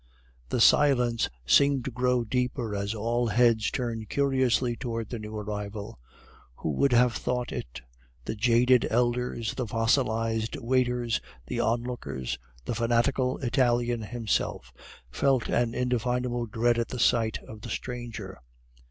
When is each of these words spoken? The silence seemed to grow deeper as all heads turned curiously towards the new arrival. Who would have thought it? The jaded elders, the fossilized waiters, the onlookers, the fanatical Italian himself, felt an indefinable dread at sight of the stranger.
The 0.49 0.59
silence 0.59 1.29
seemed 1.45 1.85
to 1.85 1.91
grow 1.91 2.23
deeper 2.23 2.75
as 2.75 2.95
all 2.95 3.27
heads 3.27 3.69
turned 3.69 4.09
curiously 4.09 4.75
towards 4.75 5.11
the 5.11 5.19
new 5.19 5.37
arrival. 5.37 5.99
Who 6.55 6.71
would 6.71 6.91
have 6.91 7.13
thought 7.13 7.51
it? 7.51 7.81
The 8.25 8.33
jaded 8.33 8.87
elders, 8.89 9.53
the 9.53 9.67
fossilized 9.67 10.55
waiters, 10.55 11.21
the 11.45 11.59
onlookers, 11.59 12.39
the 12.65 12.73
fanatical 12.73 13.37
Italian 13.43 14.01
himself, 14.01 14.73
felt 15.11 15.47
an 15.49 15.75
indefinable 15.75 16.47
dread 16.47 16.79
at 16.79 16.99
sight 16.99 17.37
of 17.43 17.61
the 17.61 17.69
stranger. 17.69 18.39